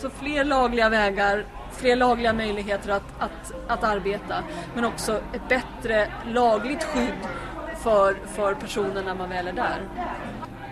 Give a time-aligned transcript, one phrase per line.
[0.00, 4.42] Så fler lagliga vägar, fler lagliga möjligheter att, att, att arbeta
[4.74, 7.28] men också ett bättre lagligt skydd
[7.82, 9.82] för, för personen när man väl är där.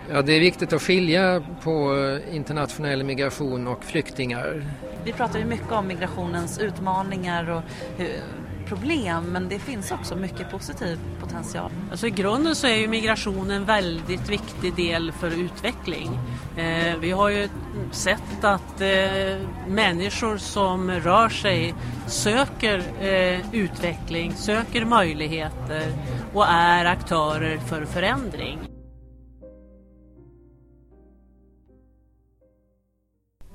[0.09, 1.95] Ja, det är viktigt att skilja på
[2.31, 4.63] internationell migration och flyktingar.
[5.03, 7.61] Vi pratar ju mycket om migrationens utmaningar och
[8.67, 11.71] problem men det finns också mycket positiv potential.
[11.91, 16.19] Alltså I grunden så är ju migration en väldigt viktig del för utveckling.
[16.57, 17.49] Eh, vi har ju
[17.91, 21.75] sett att eh, människor som rör sig
[22.07, 25.93] söker eh, utveckling, söker möjligheter
[26.33, 28.76] och är aktörer för förändring.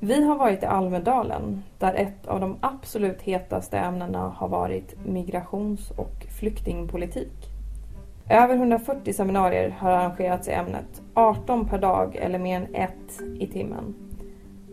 [0.05, 5.91] Vi har varit i Almedalen där ett av de absolut hetaste ämnena har varit migrations
[5.91, 7.33] och flyktingpolitik.
[8.30, 13.47] Över 140 seminarier har arrangerats i ämnet, 18 per dag eller mer än ett i
[13.47, 13.94] timmen.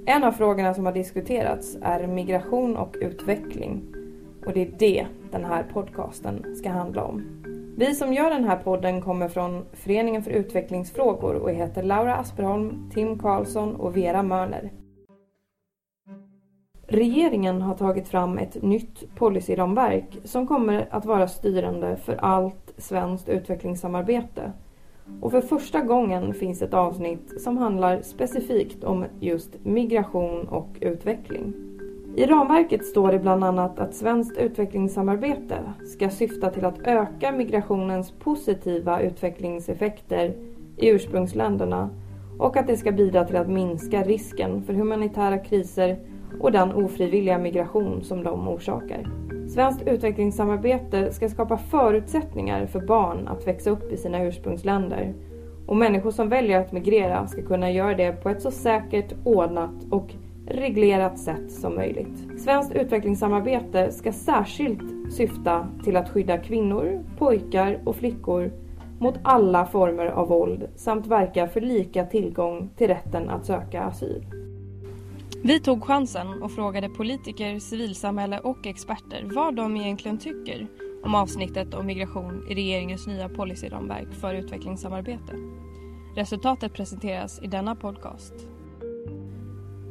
[0.06, 3.82] En av frågorna som har diskuterats är migration och utveckling
[4.46, 7.44] och det är det den här podcasten ska handla om.
[7.78, 12.90] Vi som gör den här podden kommer från Föreningen för utvecklingsfrågor och heter Laura Asperholm,
[12.94, 14.72] Tim Karlsson och Vera Mörner.
[16.92, 23.30] Regeringen har tagit fram ett nytt policyramverk som kommer att vara styrande för allt svenskt
[23.30, 24.52] utvecklingssamarbete.
[25.22, 31.54] Och för första gången finns ett avsnitt som handlar specifikt om just migration och utveckling.
[32.16, 38.12] I ramverket står det bland annat att svenskt utvecklingssamarbete ska syfta till att öka migrationens
[38.12, 40.36] positiva utvecklingseffekter
[40.78, 41.90] i ursprungsländerna
[42.40, 45.98] och att det ska bidra till att minska risken för humanitära kriser
[46.40, 49.08] och den ofrivilliga migration som de orsakar.
[49.50, 55.14] Svenskt utvecklingssamarbete ska skapa förutsättningar för barn att växa upp i sina ursprungsländer
[55.68, 59.86] och människor som väljer att migrera ska kunna göra det på ett så säkert, ordnat
[59.92, 60.14] och
[60.48, 62.42] reglerat sätt som möjligt.
[62.42, 68.52] Svenskt utvecklingssamarbete ska särskilt syfta till att skydda kvinnor, pojkar och flickor
[69.00, 74.26] mot alla former av våld samt verka för lika tillgång till rätten att söka asyl.
[75.44, 80.68] Vi tog chansen och frågade politiker, civilsamhälle och experter vad de egentligen tycker
[81.04, 85.34] om avsnittet om migration i regeringens nya policyramverk för utvecklingssamarbete.
[86.16, 88.34] Resultatet presenteras i denna podcast.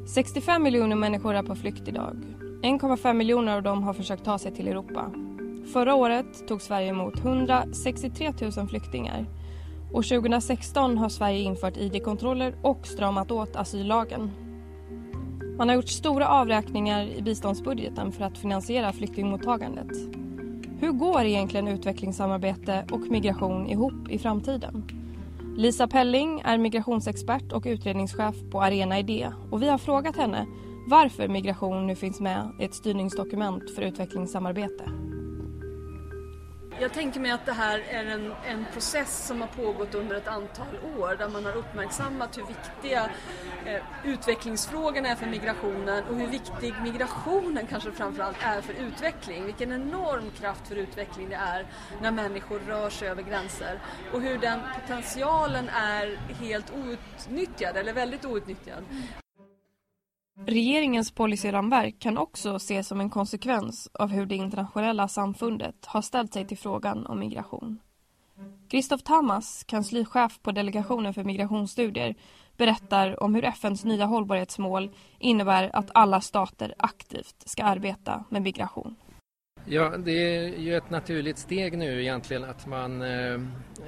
[0.06, 2.16] 65 miljoner människor är på flykt idag.
[2.62, 5.12] 1,5 miljoner av dem har försökt ta sig till Europa.
[5.72, 9.26] Förra året tog Sverige emot 163 000 flyktingar
[9.92, 14.30] och 2016 har Sverige infört id-kontroller och stramat åt asyllagen
[15.58, 19.96] man har gjort stora avräkningar i biståndsbudgeten för att finansiera flyktingmottagandet.
[20.80, 24.84] Hur går egentligen utvecklingssamarbete och migration ihop i framtiden?
[25.56, 30.46] Lisa Pelling är migrationsexpert och utredningschef på Arena Idé och vi har frågat henne
[30.86, 35.07] varför migration nu finns med i ett styrningsdokument för utvecklingssamarbete.
[36.80, 40.28] Jag tänker mig att det här är en, en process som har pågått under ett
[40.28, 40.66] antal
[40.98, 43.10] år där man har uppmärksammat hur viktiga
[43.66, 49.44] eh, utvecklingsfrågorna är för migrationen och hur viktig migrationen kanske framförallt är för utveckling.
[49.44, 51.66] Vilken enorm kraft för utveckling det är
[52.02, 53.80] när människor rör sig över gränser
[54.12, 58.84] och hur den potentialen är helt outnyttjad eller väldigt outnyttjad.
[60.50, 66.32] Regeringens policyramverk kan också ses som en konsekvens av hur det internationella samfundet har ställt
[66.32, 67.78] sig till frågan om migration.
[68.70, 72.14] Christoph Tamas, kanslichef på Delegationen för migrationsstudier,
[72.56, 78.96] berättar om hur FNs nya hållbarhetsmål innebär att alla stater aktivt ska arbeta med migration.
[79.70, 83.40] Ja, det är ju ett naturligt steg nu egentligen att man eh,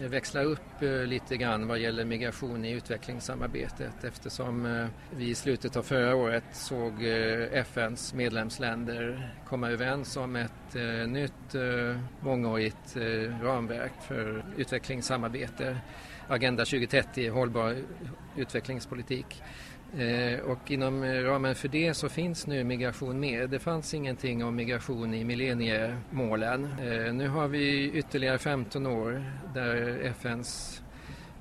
[0.08, 5.76] växlar upp eh, lite grann vad gäller migration i utvecklingssamarbetet eftersom eh, vi i slutet
[5.76, 12.97] av förra året såg eh, FNs medlemsländer komma överens om ett eh, nytt eh, mångårigt
[12.97, 15.77] eh, ramverk för utvecklingssamarbete,
[16.28, 17.77] Agenda 2030, hållbar
[18.36, 19.42] utvecklingspolitik.
[19.98, 23.51] Eh, och inom eh, ramen för det så finns nu migration med.
[23.51, 26.65] Det fanns ingenting om migration i millenniemålen.
[26.65, 30.83] Eh, nu har vi ytterligare 15 år där FNs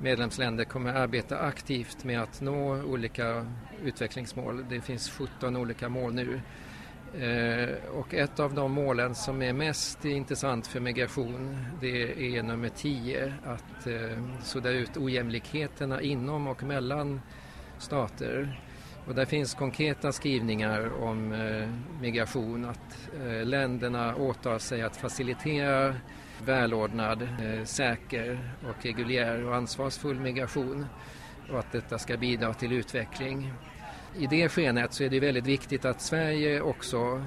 [0.02, 3.46] medlemsländer kommer arbeta aktivt med att nå olika
[3.84, 4.66] utvecklingsmål.
[4.70, 6.42] Det finns 17 olika mål nu.
[7.92, 13.34] Och ett av de målen som är mest intressant för migration det är nummer 10,
[13.46, 13.88] att
[14.44, 17.22] sudda ut ojämlikheterna inom och mellan
[17.80, 18.62] stater.
[19.08, 21.70] Och där finns konkreta skrivningar om eh,
[22.02, 25.96] migration, att eh, länderna åtar sig att facilitera
[26.46, 30.86] välordnad, eh, säker och reguljär och ansvarsfull migration
[31.52, 33.54] och att detta ska bidra till utveckling.
[34.18, 37.24] I det skenet så är det väldigt viktigt att Sverige också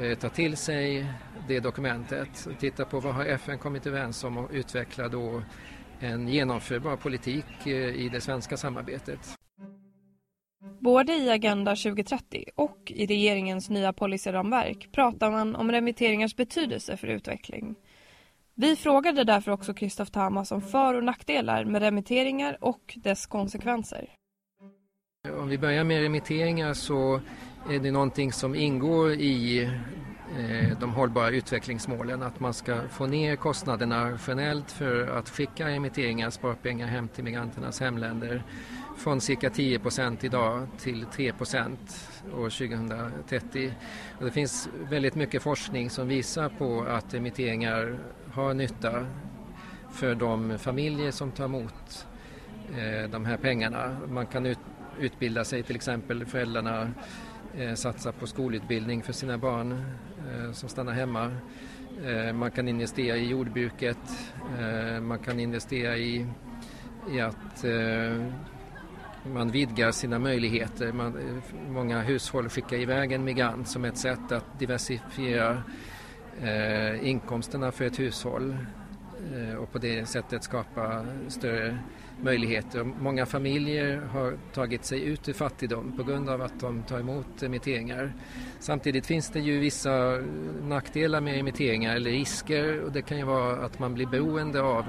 [0.00, 1.06] eh, tar till sig
[1.48, 5.42] det dokumentet och tittar på vad har FN kommit överens om och utveckla då
[6.00, 9.41] en genomförbar politik eh, i det svenska samarbetet.
[10.80, 17.06] Både i Agenda 2030 och i regeringens nya policyramverk pratar man om remitteringars betydelse för
[17.06, 17.74] utveckling.
[18.54, 24.08] Vi frågade därför också Kristof Tamas om för och nackdelar med remitteringar och dess konsekvenser.
[25.40, 27.20] Om vi börjar med remitteringar så
[27.70, 29.62] är det någonting som ingår i
[30.38, 36.30] eh, de hållbara utvecklingsmålen att man ska få ner kostnaderna generellt för att skicka remitteringar,
[36.30, 38.42] sparpengar hem till migranternas hemländer
[38.96, 43.72] från cirka 10 procent idag till 3 procent år 2030.
[44.18, 47.98] Och det finns väldigt mycket forskning som visar på att emitteringar
[48.32, 49.06] har nytta
[49.92, 52.06] för de familjer som tar emot
[52.78, 53.96] eh, de här pengarna.
[54.08, 54.58] Man kan ut,
[55.00, 56.90] utbilda sig till exempel, föräldrarna
[57.56, 61.36] eh, satsar på skolutbildning för sina barn eh, som stannar hemma.
[62.04, 63.98] Eh, man kan investera i jordbruket,
[64.60, 66.26] eh, man kan investera i,
[67.12, 68.26] i att eh,
[69.24, 70.92] man vidgar sina möjligheter.
[70.92, 75.62] Man, eh, många hushåll skickar iväg en migrant som ett sätt att diversifiera
[76.40, 78.56] eh, inkomsterna för ett hushåll
[79.34, 81.78] eh, och på det sättet skapa större
[82.22, 82.84] möjligheter.
[82.84, 87.42] Många familjer har tagit sig ut ur fattigdom på grund av att de tar emot
[87.42, 88.12] emitteringar.
[88.58, 90.22] Samtidigt finns det ju vissa
[90.62, 94.84] nackdelar med emitteringar eller risker och det kan ju vara att man blir beroende av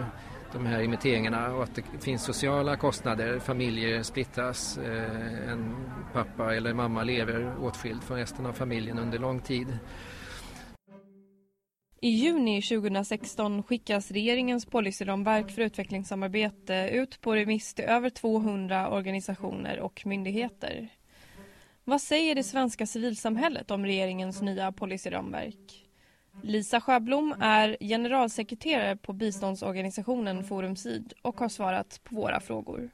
[0.53, 3.39] de här imiteringarna och att det finns sociala kostnader.
[3.39, 5.75] Familjer splittras, eh, en
[6.13, 9.67] pappa eller mamma lever åtskild från resten av familjen under lång tid.
[12.01, 19.79] I juni 2016 skickas regeringens policyramverk för utvecklingssamarbete ut på remiss till över 200 organisationer
[19.79, 20.89] och myndigheter.
[21.83, 25.82] Vad säger det svenska civilsamhället om regeringens nya policyramverk?
[26.41, 32.89] Lisa Sjöblom är generalsekreterare på biståndsorganisationen Forum Syd och har svarat på våra frågor.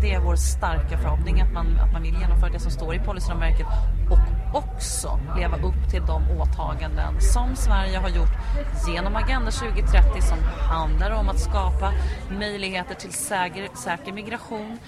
[0.00, 2.98] Det är vår starka förhoppning att man, att man vill genomföra det som står i
[2.98, 3.66] policyramverket
[4.10, 8.32] och också leva upp till de åtaganden som Sverige har gjort
[8.88, 10.38] genom Agenda 2030 som
[10.70, 11.92] handlar om att skapa
[12.30, 14.78] möjligheter till säker, säker migration,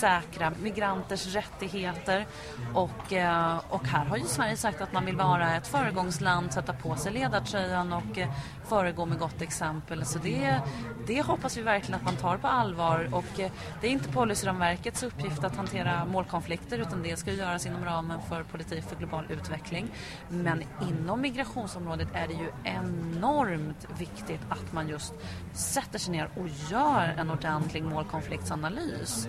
[0.00, 2.26] säkra migranters rättigheter
[2.74, 6.72] och, eh, och här har ju Sverige sagt att man vill vara ett föregångsland, sätta
[6.72, 8.28] på sig ledartröjan och eh,
[8.68, 10.04] föregå med gott exempel.
[10.04, 10.60] Så det,
[11.06, 15.02] det hoppas vi verkligen att man tar på allvar och eh, det är inte policyramverkets
[15.02, 19.86] uppgift att hantera målkonflikter utan det ska göras inom ramen för politik för global utveckling.
[20.28, 25.14] Men inom migrationsområdet är det ju enormt viktigt att man just
[25.52, 29.28] sätter sig ner och gör en ordentlig målkonfliktsanalys.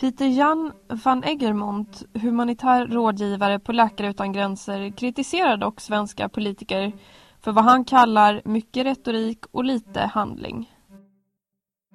[0.00, 0.72] Peter Jan
[1.04, 6.92] van Eggermont, humanitär rådgivare på Läkare utan gränser, kritiserar dock svenska politiker
[7.40, 10.73] för vad han kallar mycket retorik och lite handling.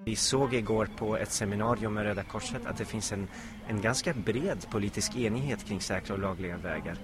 [0.06, 3.28] Vi såg igår på ett seminarium med Röda Korset att det finns en,
[3.68, 6.98] en ganska bred politisk enighet kring säkra och lagliga vägar.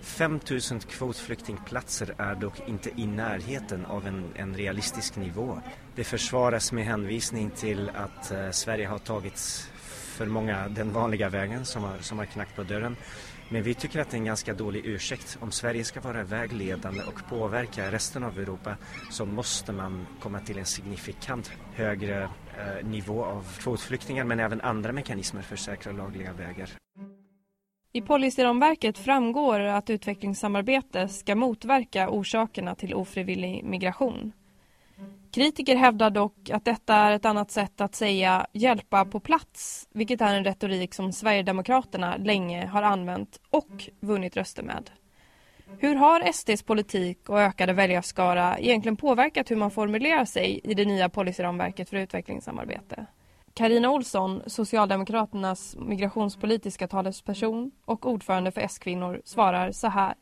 [0.00, 5.60] 5000 kvotflyktingplatser är dock inte i närheten av en, en realistisk nivå.
[5.94, 9.68] Det försvaras med hänvisning till att eh, Sverige har tagit
[10.22, 12.96] för många den vanliga vägen som har, som har knackat på dörren.
[13.52, 15.38] Men vi tycker att det är en ganska dålig ursäkt.
[15.40, 18.76] Om Sverige ska vara vägledande och påverka resten av Europa
[19.10, 24.92] så måste man komma till en signifikant högre eh, nivå av kvotflyktingar men även andra
[24.92, 26.70] mekanismer för säkra och lagliga vägar.
[27.92, 34.32] I policyramverket framgår att utvecklingssamarbete ska motverka orsakerna till ofrivillig migration.
[35.32, 40.20] Kritiker hävdar dock att detta är ett annat sätt att säga hjälpa på plats, vilket
[40.20, 44.90] är en retorik som Sverigedemokraterna länge har använt och vunnit röster med.
[45.78, 50.84] Hur har SDs politik och ökade väljarskara egentligen påverkat hur man formulerar sig i det
[50.84, 53.06] nya policyramverket för utvecklingssamarbete?
[53.54, 60.14] Karina Olsson, Socialdemokraternas migrationspolitiska talesperson och ordförande för S-kvinnor, svarar så här.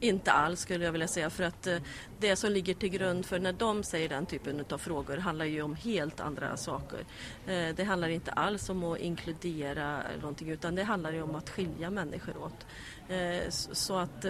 [0.00, 1.78] Inte alls skulle jag vilja säga för att eh,
[2.18, 5.62] det som ligger till grund för när de säger den typen av frågor handlar ju
[5.62, 6.98] om helt andra saker.
[7.46, 11.50] Eh, det handlar inte alls om att inkludera någonting utan det handlar ju om att
[11.50, 12.66] skilja människor åt.
[13.08, 14.22] Eh, så att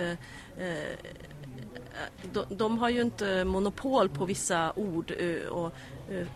[2.32, 5.12] de, de har ju inte monopol på vissa ord
[5.50, 5.72] och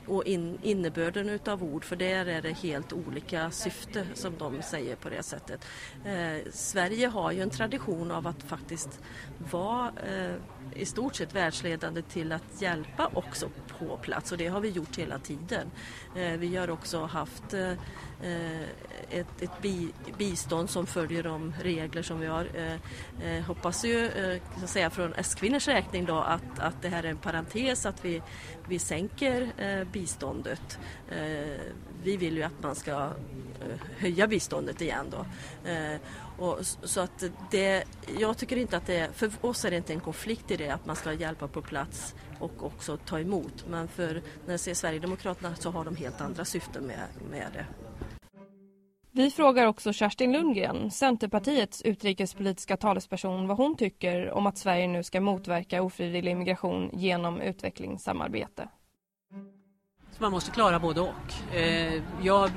[0.06, 4.96] och in, innebörden utav ord för där är det helt olika syfte som de säger
[4.96, 5.66] på det sättet.
[6.50, 9.00] Sverige har ju en tradition av att faktiskt
[9.50, 10.34] var eh,
[10.74, 13.48] i stort sett världsledande till att hjälpa också
[13.78, 15.70] på plats och det har vi gjort hela tiden.
[16.16, 17.72] Eh, vi har också haft eh,
[18.22, 18.62] Eh,
[19.10, 22.48] ett, ett bi, bistånd som följer de regler som vi har.
[22.54, 22.72] Eh,
[23.28, 27.04] eh hoppas ju eh, så att säga, från S-kvinnors räkning då att, att det här
[27.04, 28.22] är en parentes, att vi,
[28.68, 29.48] vi sänker
[29.84, 30.78] biståndet.
[32.02, 33.10] Vi vill ju att man ska
[33.98, 35.26] höja biståndet igen då.
[36.44, 37.84] Och, så att det,
[38.18, 40.86] jag tycker inte att det för oss är det inte en konflikt i det att
[40.86, 43.64] man ska hjälpa på plats och också ta emot.
[43.68, 47.66] Men för när jag ser Sverigedemokraterna så har de helt andra syften med, med det.
[49.14, 55.02] Vi frågar också Kerstin Lundgren, Centerpartiets utrikespolitiska talesperson, vad hon tycker om att Sverige nu
[55.02, 58.68] ska motverka ofrivillig migration genom utvecklingssamarbete
[60.22, 61.54] man måste klara både och.
[61.56, 62.50] Eh, jag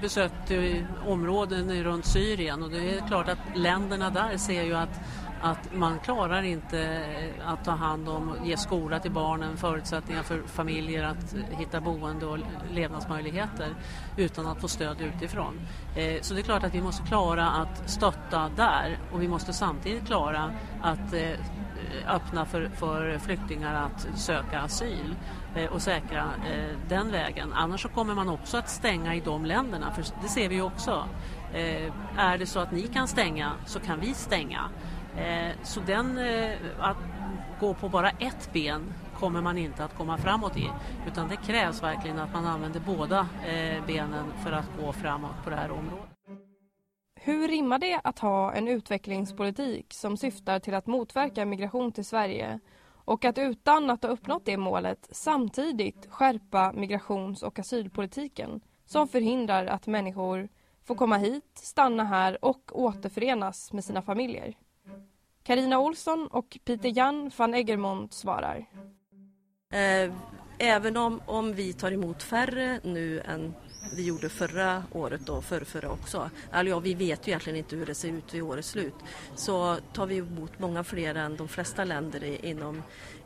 [0.00, 5.00] besökte områden runt Syrien och det är klart att länderna där ser ju att
[5.42, 7.04] att man klarar inte
[7.44, 12.26] att ta hand om och ge skola till barnen, förutsättningar för familjer att hitta boende
[12.26, 12.38] och
[12.72, 13.74] levnadsmöjligheter
[14.16, 15.60] utan att få stöd utifrån.
[15.96, 19.52] Eh, så det är klart att vi måste klara att stötta där och vi måste
[19.52, 20.52] samtidigt klara
[20.82, 21.38] att eh,
[22.08, 25.14] öppna för, för flyktingar att söka asyl.
[25.56, 27.52] Eh, och säkra eh, den vägen.
[27.52, 30.62] Annars så kommer man också att stänga i de länderna, för det ser vi ju
[30.62, 31.08] också.
[31.54, 34.70] Eh, är det så att ni kan stänga så kan vi stänga.
[35.16, 36.96] Eh, så den, eh, att
[37.60, 38.82] gå på bara ett ben
[39.18, 40.70] kommer man inte att komma framåt i.
[41.06, 43.28] Utan det krävs verkligen att man använder båda
[43.86, 46.08] benen för att gå framåt på det här området.
[47.14, 52.60] Hur rimmar det att ha en utvecklingspolitik som syftar till att motverka migration till Sverige
[53.04, 59.66] och att utan att ha uppnått det målet samtidigt skärpa migrations och asylpolitiken som förhindrar
[59.66, 60.48] att människor
[60.84, 64.56] får komma hit, stanna här och återförenas med sina familjer.
[65.42, 68.66] Karina Olsson och Peter Jan van Eggermont svarar.
[69.72, 70.12] Eh,
[70.58, 73.54] även om, om vi tar emot färre nu än
[73.90, 76.30] vi gjorde förra året och förra, också.
[76.50, 78.94] Alltså, ja, vi vet ju egentligen inte hur det ser ut vid årets slut.
[79.34, 82.82] Så tar vi emot många fler än de flesta länder inom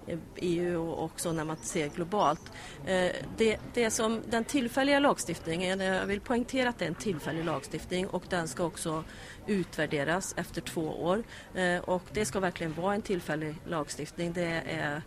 [0.07, 2.53] eh, EU och också när man ser globalt.
[2.87, 6.95] Eh, det, det som den tillfälliga lagstiftningen, eh, jag vill poängtera att det är en
[6.95, 9.05] tillfällig lagstiftning och den ska också
[9.47, 11.23] utvärderas efter två år.
[11.85, 14.33] Och det ska verkligen vara en tillfällig lagstiftning.
[14.33, 15.03] Det är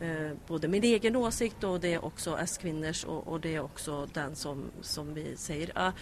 [0.00, 4.08] Eh, både min egen åsikt och det är också S-kvinnors och, och, det är också
[4.12, 5.72] den som, som vi säger.
[5.74, 5.92] Ah.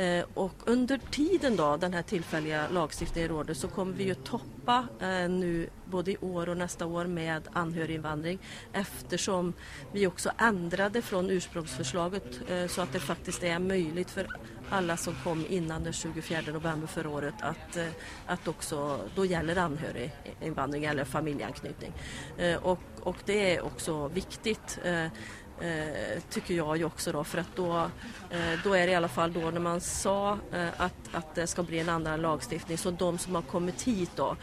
[0.00, 4.86] Eh, och under tiden då den här tillfälliga lagstiftningen råder så kommer vi ju toppa
[5.00, 8.38] eh, nu både i år och nästa år med anhöriginvandring
[8.72, 9.52] eftersom
[9.92, 14.26] vi också ändrade från ursprungsförslaget eh, så att det faktiskt är möjligt för
[14.72, 17.86] alla som kom innan den 24 november förra året att, eh,
[18.26, 21.92] att också, då gäller anhöriginvandring eller familjeanknytning.
[22.38, 25.06] Eh, och, och det är också viktigt eh,
[26.30, 27.90] tycker jag ju också då för att då,
[28.64, 30.38] då är det i alla fall då när man sa
[30.76, 34.36] att, att det ska bli en annan lagstiftning så de som har kommit hit då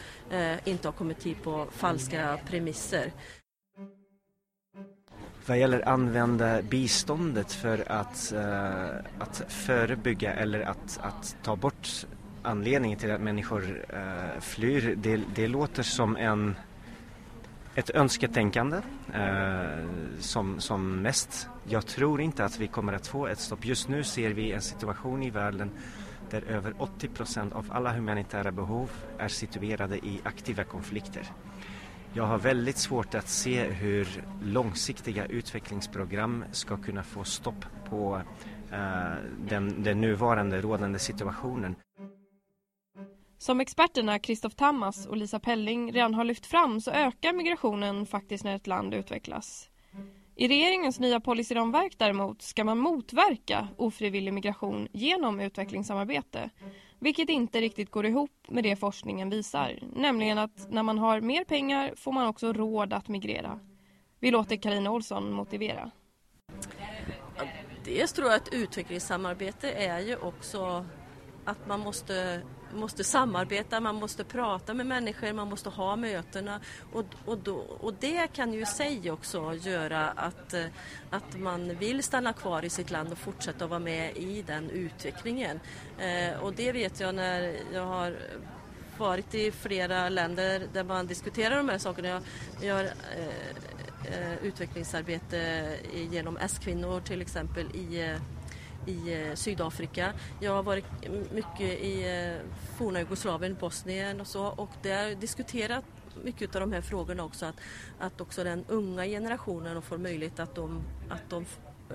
[0.66, 3.12] inte har kommit hit på falska premisser
[5.50, 11.90] vad gäller använda biståndet för att, uh, att förebygga eller att, att ta bort
[12.44, 16.56] anledningen till att människor uh, flyr, det, det låter som en,
[17.76, 18.78] ett önsketänkande
[19.16, 19.86] uh,
[20.20, 21.48] som, som mest.
[21.68, 23.66] Jag tror inte att vi kommer att få ett stopp.
[23.66, 25.72] Just nu ser vi en situation i världen
[26.30, 31.24] där över 80 procent av alla humanitära behov är situerade i aktiva konflikter.
[32.14, 38.22] Jag har väldigt svårt att se hur långsiktiga utvecklingsprogram ska kunna få stopp på
[38.72, 39.14] eh,
[39.50, 41.76] den, den nuvarande rådande situationen.
[43.38, 48.44] Som experterna Kristoff Tammas och Lisa Pelling redan har lyft fram så ökar migrationen faktiskt
[48.44, 49.70] när ett land utvecklas.
[50.36, 56.50] I regeringens nya policyramverk däremot ska man motverka ofrivillig migration genom utvecklingssamarbete
[57.00, 59.80] vilket inte riktigt går ihop med det forskningen visar.
[59.96, 63.60] Nämligen att när man har mer pengar får man också råd att migrera.
[64.20, 65.92] Vi låter Karina Olsson motivera.
[67.86, 70.86] Dels tror jag att utvecklingssamarbete är ju också
[71.46, 72.42] att man måste
[72.74, 76.60] måste samarbeta, man måste prata med människor, man måste ha mötena
[76.94, 80.66] och, och, då, och det kan ju i sig också göra att, eh,
[81.10, 85.60] att man vill stanna kvar i sitt land och fortsätta vara med i den utvecklingen.
[85.98, 88.16] Eh, och det vet jag när jag har
[88.98, 92.08] varit i flera länder där man diskuterar de här sakerna.
[92.08, 92.22] Jag,
[92.62, 93.28] jag har eh,
[94.12, 95.76] eh utvecklingsarbete
[96.12, 98.18] genom S-kvinnor till exempel i eh,
[98.90, 100.14] i eh, Sydafrika.
[100.40, 100.86] Jag har varit
[101.32, 105.86] mycket i eh, forna Jugoslavien, Bosnien och så och där diskuterat
[106.24, 107.56] mycket av de här frågorna också att,
[108.00, 111.46] att också den unga generationen får möjlighet att de, att de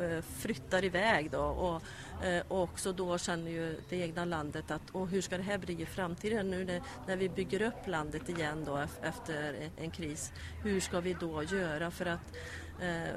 [0.01, 1.83] eh, flyttar iväg då och,
[2.27, 5.59] eh, och också då känner ju det egna landet att och hur ska det här
[5.59, 10.33] bli i framtiden nu när, när vi bygger upp landet igen då efter en kris.
[10.63, 12.37] Hur ska vi då göra för att
[12.81, 13.15] eh,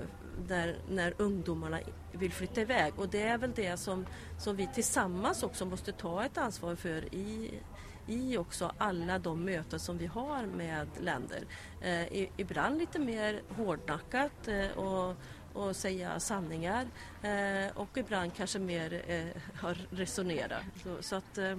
[0.47, 1.79] där, när ungdomarna
[2.11, 4.05] vill flytta iväg och det är väl det som,
[4.39, 7.59] som vi tillsammans också måste ta ett ansvar för i,
[8.07, 11.43] i också alla de möten som vi har med länder.
[11.81, 15.15] Eh, ibland lite mer hårdnackat eh, och,
[15.53, 16.87] och säga sanningar
[17.21, 20.57] eh, och ibland kanske mer eh, resonera.
[20.83, 21.57] Så, så att, eh,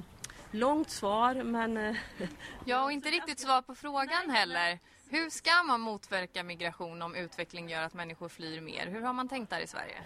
[0.50, 1.76] långt svar men...
[1.76, 1.96] Eh,
[2.64, 4.78] ja, och inte riktigt svar på frågan heller.
[5.10, 8.86] Hur ska man motverka migration om utveckling gör att människor flyr mer?
[8.86, 9.96] Hur har man tänkt där i Sverige?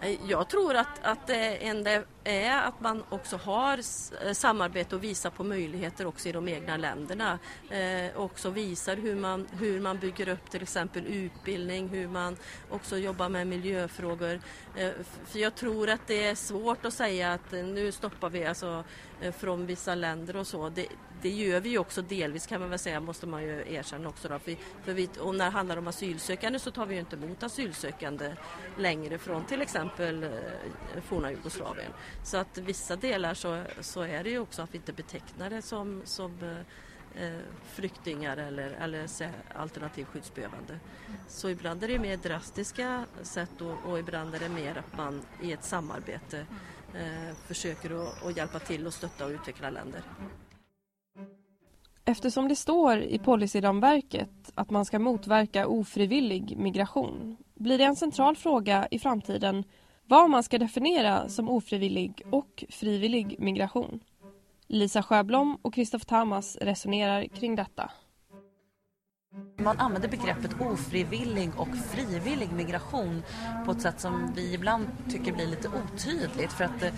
[0.00, 4.96] Eh, jag tror att, att eh, det enda är att man också har eh, samarbete
[4.96, 7.38] och visar på möjligheter också i de egna länderna.
[7.70, 12.36] Eh, också visar hur man, hur man bygger upp till exempel utbildning, hur man
[12.70, 14.40] också jobbar med miljöfrågor.
[14.76, 14.90] Eh,
[15.24, 18.84] för jag tror att det är svårt att säga att nu stoppar vi alltså
[19.20, 20.68] eh, från vissa länder och så.
[20.68, 20.86] Det,
[21.24, 24.28] det gör vi ju också delvis kan man väl säga, måste man ju erkänna också.
[24.28, 24.38] Då.
[24.38, 27.42] För, för vi, och när det handlar om asylsökande så tar vi ju inte emot
[27.42, 28.36] asylsökande
[28.78, 30.30] längre från till exempel eh,
[31.02, 31.92] forna Jugoslavien.
[32.24, 35.62] Så att vissa delar så, så är det ju också att vi inte betecknar det
[35.62, 37.40] som, som eh, eh
[37.72, 39.08] flyktingar eller, eller
[39.54, 40.78] alternativ skyddsbehövande.
[41.28, 45.22] Så ibland är det mer drastiska sätt och, och ibland är det mer att man
[45.42, 46.46] i ett samarbete
[46.94, 50.02] eh, försöker att, att hjälpa till och stötta och utveckla länder.
[52.06, 58.36] Eftersom det står i policyramverket att man ska motverka ofrivillig migration blir det en central
[58.36, 59.64] fråga i framtiden
[60.06, 64.00] vad man ska definiera som ofrivillig och frivillig migration.
[64.66, 67.90] Lisa Sjöblom och Kristoff Tamas resonerar kring detta.
[69.58, 73.22] Man använder begreppet ofrivillig och frivillig migration
[73.64, 76.92] på ett sätt som vi ibland tycker blir lite otydligt för att eh,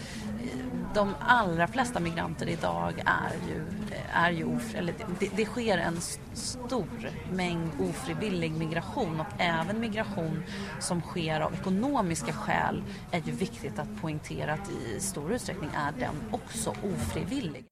[0.95, 6.01] de allra flesta migranter idag är ju, eh, är ju eller det, det sker en
[6.33, 10.43] stor mängd ofrivillig migration och även migration
[10.81, 15.93] som sker av ekonomiska skäl är ju viktigt att poängtera att i stor utsträckning är
[16.01, 17.65] den också ofrivillig.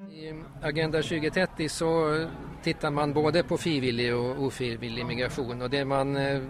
[0.00, 2.26] I Agenda 2030 så
[2.62, 6.42] tittar man både på frivillig och ofrivillig migration och det man eh,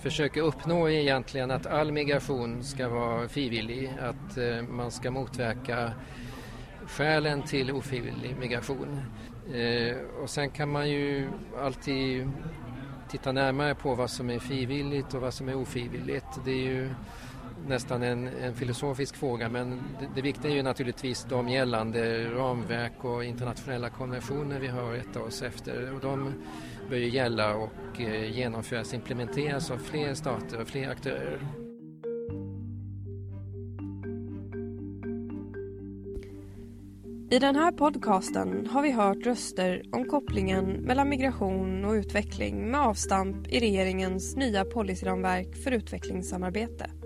[0.00, 5.92] försöker uppnå är egentligen att all migration ska vara frivillig, att eh, man ska motverka
[6.86, 9.00] skälen till ofrivillig migration.
[9.54, 11.28] Eh, och sen kan man ju
[11.58, 12.30] alltid
[13.08, 16.44] titta närmare på vad som är frivilligt och vad som är ofrivilligt.
[16.44, 16.90] Det är ju
[17.68, 19.70] nästan en, en filosofisk fråga men
[20.00, 24.98] det, det, viktiga är ju naturligtvis de gällande ramverk och internationella konventioner vi har att
[24.98, 26.34] rätta oss efter och de
[26.90, 31.40] bör ju gälla och eh, genomföras, implementeras av fler stater och fler aktörer.
[37.32, 42.80] I den här podcasten har vi hört röster om kopplingen mellan migration och utveckling med
[42.80, 47.01] avstamp i regeringens nya policyramverk för utvecklingssamarbete.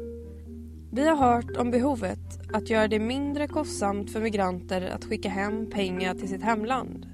[0.96, 2.18] Vi har hört om behovet
[2.52, 7.06] att göra det mindre kostsamt för migranter att skicka hem pengar till sitt hemland.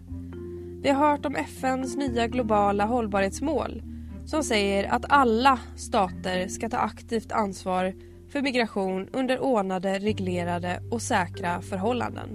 [0.83, 3.83] Vi har hört om FNs nya globala hållbarhetsmål
[4.27, 7.95] som säger att alla stater ska ta aktivt ansvar
[8.33, 12.29] för migration under ordnade, reglerade och säkra förhållanden.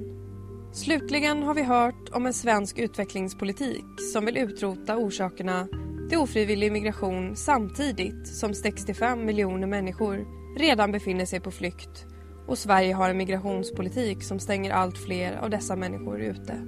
[0.74, 5.68] Slutligen har vi hört om en svensk utvecklingspolitik som vill utrota orsakerna
[6.10, 12.06] till ofrivillig migration samtidigt som 65 miljoner människor redan befinner sig på flykt
[12.48, 16.62] och Sverige har en migrationspolitik som stänger allt fler av dessa människor ute.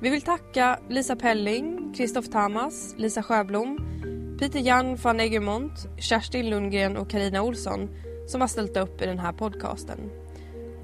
[0.00, 3.78] Vi vill tacka Lisa Pelling, Kristoff Tamas, Lisa Sjöblom,
[4.40, 7.88] Peter Jan van Egermont, Kerstin Lundgren och Karina Olsson
[8.26, 10.10] som har ställt upp i den här podcasten.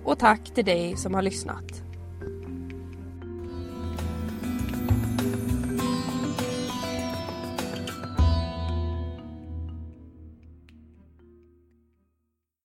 [0.04, 1.87] Och tack till dig som har lyssnat.